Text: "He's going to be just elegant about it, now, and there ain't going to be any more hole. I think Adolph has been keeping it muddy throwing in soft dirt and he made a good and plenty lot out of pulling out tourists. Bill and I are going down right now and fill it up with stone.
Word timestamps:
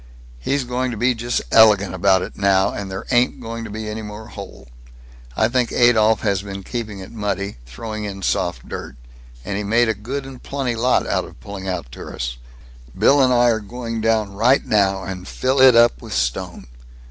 "He's 0.39 0.63
going 0.63 0.89
to 0.89 0.97
be 0.97 1.13
just 1.13 1.43
elegant 1.51 1.93
about 1.93 2.23
it, 2.23 2.35
now, 2.35 2.71
and 2.73 2.89
there 2.89 3.05
ain't 3.11 3.39
going 3.39 3.63
to 3.65 3.69
be 3.69 3.87
any 3.87 4.01
more 4.01 4.29
hole. 4.29 4.67
I 5.37 5.47
think 5.47 5.71
Adolph 5.71 6.21
has 6.21 6.41
been 6.41 6.63
keeping 6.63 6.97
it 6.97 7.11
muddy 7.11 7.57
throwing 7.67 8.05
in 8.05 8.23
soft 8.23 8.67
dirt 8.67 8.95
and 9.45 9.57
he 9.57 9.63
made 9.63 9.89
a 9.89 9.93
good 9.93 10.25
and 10.25 10.41
plenty 10.41 10.73
lot 10.75 11.05
out 11.05 11.25
of 11.25 11.39
pulling 11.39 11.67
out 11.67 11.91
tourists. 11.91 12.37
Bill 12.97 13.21
and 13.21 13.31
I 13.31 13.49
are 13.49 13.59
going 13.59 14.01
down 14.01 14.33
right 14.33 14.65
now 14.65 15.03
and 15.03 15.27
fill 15.27 15.61
it 15.61 15.75
up 15.75 16.01
with 16.01 16.13
stone. 16.13 16.65